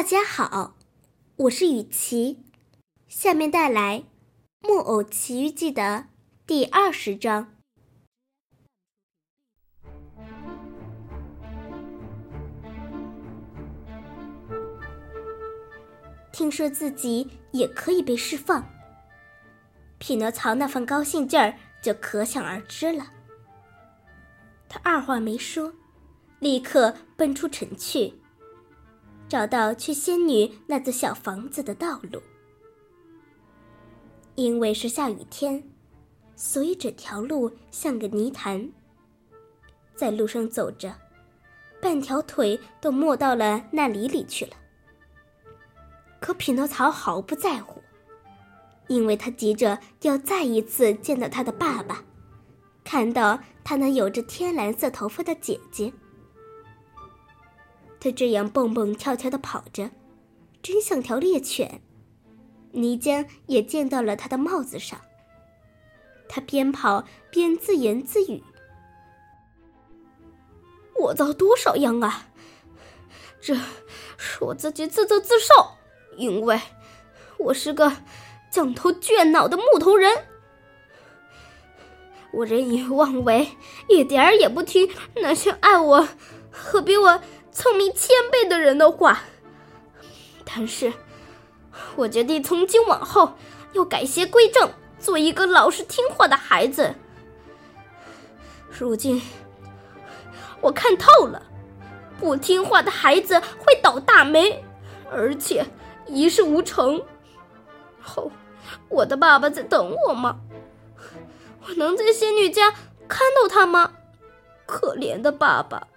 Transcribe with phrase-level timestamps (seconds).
[0.00, 0.78] 大家好，
[1.36, 2.38] 我是雨琪，
[3.06, 3.98] 下面带来
[4.66, 6.06] 《木偶奇遇记》的
[6.46, 7.52] 第二十章。
[16.32, 18.66] 听说自己也可以被释放，
[19.98, 23.12] 匹诺曹那份高兴劲儿就可想而知了。
[24.66, 25.74] 他二话没说，
[26.38, 28.14] 立刻奔出城去。
[29.30, 32.20] 找到去仙女那座小房子的道路，
[34.34, 35.62] 因为是下雨天，
[36.34, 38.72] 所以整条路像个泥潭。
[39.94, 40.92] 在路上走着，
[41.80, 44.56] 半条腿都没到了那里里去了。
[46.18, 47.80] 可匹诺曹毫不在乎，
[48.88, 52.02] 因为他急着要再一次见到他的爸爸，
[52.82, 55.92] 看到他那有着天蓝色头发的姐姐。
[58.00, 59.90] 他这样蹦蹦跳跳的跑着，
[60.62, 61.82] 真像条猎犬。
[62.72, 65.00] 泥浆也溅到了他的帽子上。
[66.28, 68.42] 他边跑边自言自语
[70.98, 72.28] ：“我遭多少殃啊！
[73.40, 73.54] 这
[74.16, 75.52] 是我自己自作自受，
[76.16, 76.60] 因为
[77.38, 77.92] 我是个
[78.52, 80.24] 犟头倔脑的木头人。
[82.32, 83.48] 我任意妄为，
[83.88, 86.08] 一点儿也不听那些爱我
[86.50, 87.20] 和比我……”
[87.52, 89.20] 聪明千倍的人的话，
[90.44, 90.92] 但是，
[91.96, 93.32] 我决定从今往后
[93.72, 96.94] 要改邪归正，做一个老实听话的孩子。
[98.70, 99.20] 如今，
[100.60, 101.42] 我看透了，
[102.18, 104.64] 不听话的孩子会倒大霉，
[105.10, 105.66] 而且
[106.06, 107.02] 一事无成。
[108.00, 108.30] 后，
[108.88, 110.40] 我的爸爸在等我吗？
[111.66, 112.70] 我能在仙女家
[113.08, 113.92] 看到他吗？
[114.66, 115.88] 可怜的爸爸。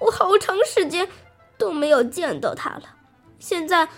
[0.00, 1.08] 我好长时间
[1.56, 2.96] 都没有见到他了，
[3.38, 3.88] 现在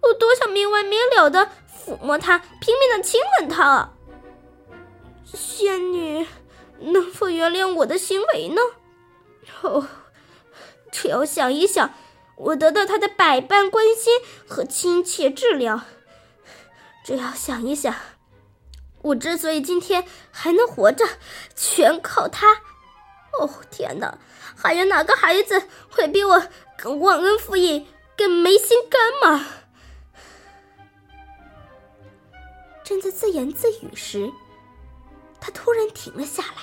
[0.00, 3.90] 我多想明完明了的抚摸他，拼命的亲吻他。
[5.24, 6.26] 仙女
[6.80, 8.60] 能否原谅我的行为呢？
[9.62, 9.86] 哦，
[10.90, 11.94] 只要想一想，
[12.36, 15.82] 我得到他的百般关心和亲切治疗，
[17.04, 17.94] 只要想一想，
[19.02, 21.06] 我之所以今天还能活着，
[21.54, 22.62] 全靠他。
[23.40, 24.18] 哦天哪！
[24.62, 26.40] 还有哪个孩子会比我
[26.78, 29.46] 更忘恩负义、更没心肝吗？
[32.84, 34.30] 正在自言自语时，
[35.40, 36.62] 他突然停了下来，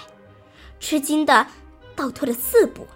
[0.79, 1.45] 吃惊的
[1.93, 2.87] 倒退了四步。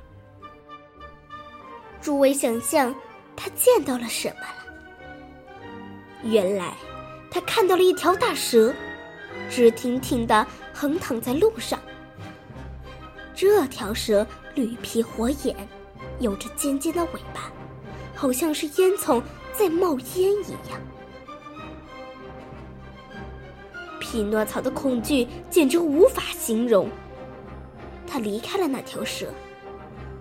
[2.01, 2.95] 诸位想象
[3.35, 4.55] 他见到了什么了？
[6.23, 6.73] 原来
[7.29, 8.73] 他看到了一条大蛇，
[9.49, 11.77] 直挺挺的横躺在路上。
[13.35, 15.55] 这条蛇绿皮火眼，
[16.19, 17.51] 有着尖尖的尾巴，
[18.15, 19.21] 好像是烟囱
[19.51, 20.79] 在冒烟一样。
[23.99, 26.87] 匹诺曹的恐惧简直无法形容。
[28.05, 29.33] 他离开了那条蛇，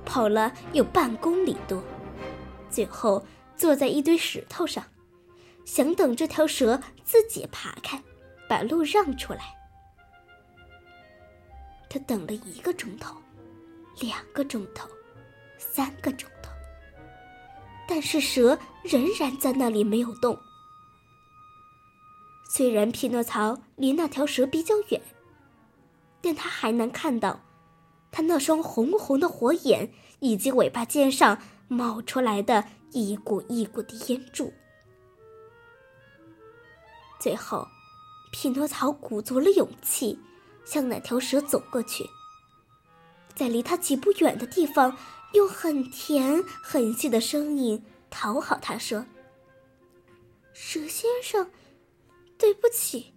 [0.07, 1.83] 跑了有半公里多，
[2.71, 3.23] 最后
[3.55, 4.83] 坐在一堆石头上，
[5.67, 8.03] 想等这条蛇自己爬开，
[8.49, 9.41] 把路让出来。
[11.93, 13.15] 他等了一个钟头，
[14.01, 14.89] 两个钟头，
[15.59, 16.51] 三个钟头，
[17.87, 20.41] 但是蛇仍然在那里没有动。
[22.49, 25.03] 虽然匹诺曹离那条蛇比较远，
[26.23, 27.41] 但他还能看到，
[28.11, 34.51] 他那双红红的火眼以及尾巴尖上冒出来的一股一股的烟柱。
[37.21, 37.69] 最后，
[38.33, 40.19] 匹诺曹鼓足了勇气。
[40.65, 42.09] 向那条蛇走过去，
[43.35, 44.97] 在离他几步远的地方，
[45.33, 49.05] 用很甜很细的声音讨好他说
[50.53, 51.51] ：“蛇先生，
[52.39, 53.15] 对不起，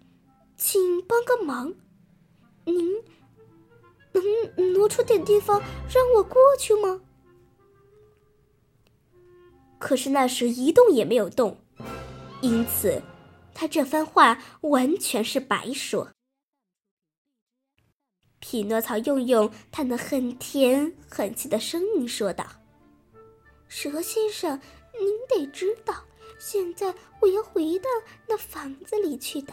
[0.56, 1.74] 请帮个忙，
[2.64, 3.02] 您
[4.12, 5.60] 能挪出点地方
[5.92, 7.00] 让我过去吗？”
[9.78, 11.60] 可是那蛇一动也没有动，
[12.40, 13.02] 因此，
[13.54, 16.08] 他这番话完全是白说。
[18.48, 22.46] 匹诺曹用用他那很甜很细的声音说道
[23.66, 24.60] ：“蛇先生，
[25.00, 25.92] 您得知道，
[26.38, 27.90] 现在我要回到
[28.28, 29.52] 那房子里去的，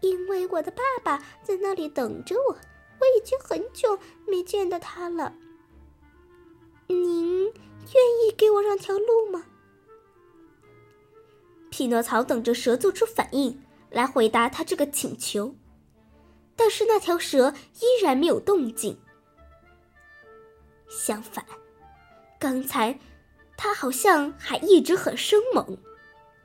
[0.00, 2.56] 因为我的爸爸在那里等着我。
[2.98, 3.96] 我已经很久
[4.26, 5.32] 没见到他了。
[6.88, 7.52] 您愿
[8.26, 9.44] 意给我让条路吗？”
[11.70, 15.54] 匹诺曹等着蛇做出反应来回答他这个请求。
[16.56, 18.98] 但是那条蛇依然没有动静。
[20.88, 21.44] 相反，
[22.38, 22.98] 刚才
[23.56, 25.78] 它好像还一直很生猛，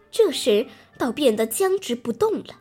[0.09, 0.67] 这时
[0.97, 2.55] 倒变得僵直不动了。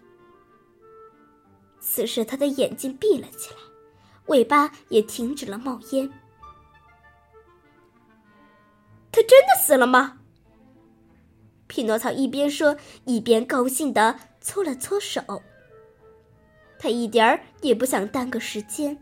[1.81, 3.61] 此时，他的眼睛闭了起来，
[4.27, 6.11] 尾巴也停止了冒烟。
[9.11, 10.19] 他真的死了吗？
[11.67, 15.43] 匹诺曹一边说，一边高兴的搓了搓手。
[16.79, 18.97] 他一点儿也不想耽搁时间，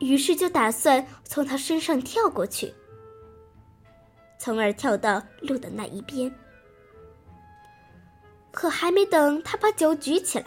[0.00, 2.74] 于是就打算从他身上跳过去，
[4.38, 6.34] 从而跳到路的那一边。
[8.50, 10.46] 可还没等他把脚举起来，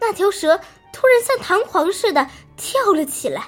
[0.00, 0.60] 那条蛇
[0.92, 3.44] 突然像弹簧似的跳了起来。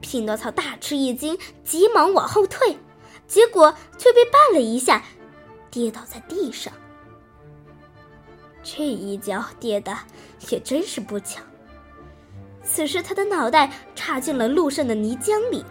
[0.00, 2.78] 匹诺曹大吃一惊，急忙往后退，
[3.26, 5.02] 结果却被绊了一下，
[5.70, 6.72] 跌倒在地上。
[8.64, 9.96] 这一脚跌的
[10.48, 11.40] 也真是不巧。
[12.64, 15.62] 此时他的脑袋插进了路上的泥浆里，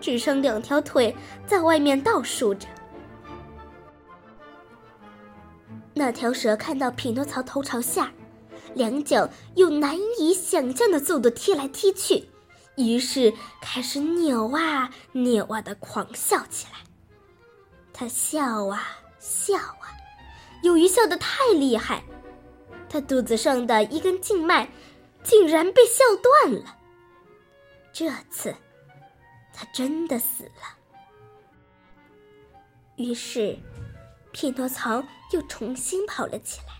[0.00, 1.14] 只剩两条腿
[1.46, 2.66] 在外面倒竖着。
[5.92, 8.10] 那条蛇看到匹诺曹头朝下，
[8.74, 12.28] 两脚用难以想象的速度踢来踢去，
[12.76, 16.78] 于是开始扭啊扭啊的狂笑起来。
[17.92, 18.82] 他笑啊
[19.18, 19.88] 笑啊，
[20.62, 22.02] 由于笑得太厉害，
[22.88, 24.68] 他肚子上的一根静脉
[25.22, 26.76] 竟然被笑断了。
[27.92, 28.54] 这次，
[29.52, 30.76] 他真的死了。
[32.96, 33.58] 于是。
[34.32, 36.74] 匹诺曹又重新跑了起来。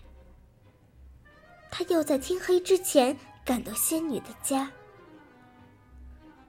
[1.70, 4.70] 他要在天黑之前赶到仙女的家。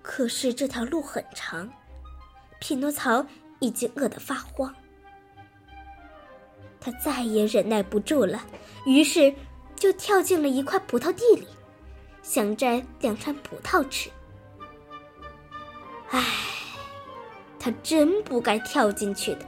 [0.01, 1.71] 可是这条路很长，
[2.59, 3.25] 匹诺曹
[3.59, 4.75] 已经饿得发慌。
[6.79, 8.41] 他再也忍耐不住了，
[8.85, 9.33] 于是
[9.75, 11.47] 就跳进了一块葡萄地里，
[12.21, 14.09] 想摘两串葡萄吃。
[16.09, 16.24] 唉，
[17.59, 19.39] 他真不该跳进去的。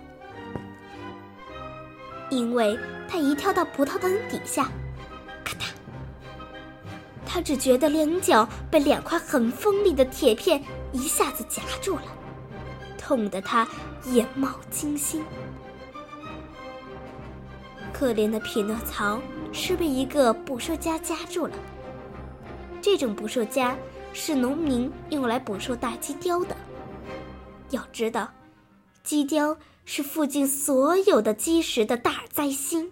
[2.29, 2.77] 因为
[3.07, 4.69] 他一跳到葡萄藤底下，
[5.43, 5.63] 咔嗒，
[7.25, 12.03] 他只觉得两脚被两块很锋利的铁片一下子夹住了，
[12.99, 13.67] 痛得他
[14.05, 15.23] 眼冒金星。
[17.99, 21.53] 可怜的匹诺曹是被一个捕兽夹夹住了。
[22.81, 23.75] 这种捕兽夹
[24.13, 26.55] 是农民用来捕兽大鸡雕的。
[27.71, 28.31] 要知道，
[29.03, 29.57] 鸡雕。
[29.83, 32.91] 是附近所有的鸡食的大灾星。